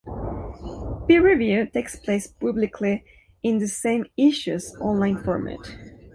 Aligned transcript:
Peer 1.07 1.23
review 1.23 1.67
takes 1.67 1.95
place 1.95 2.25
publicly 2.25 3.05
in 3.43 3.59
the 3.59 3.67
same 3.67 4.03
"issues" 4.17 4.75
online 4.77 5.21
format. 5.23 5.59